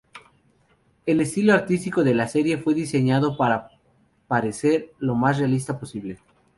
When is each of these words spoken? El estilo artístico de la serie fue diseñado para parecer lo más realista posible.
El 1.05 1.21
estilo 1.21 1.53
artístico 1.53 2.03
de 2.03 2.15
la 2.15 2.27
serie 2.27 2.57
fue 2.57 2.73
diseñado 2.73 3.37
para 3.37 3.69
parecer 4.27 4.93
lo 4.97 5.13
más 5.13 5.37
realista 5.37 5.79
posible. 5.79 6.17